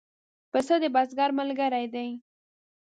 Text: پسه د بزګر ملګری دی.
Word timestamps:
پسه 0.51 0.75
د 0.81 0.83
بزګر 0.95 1.29
ملګری 1.39 1.85
دی. 1.93 2.09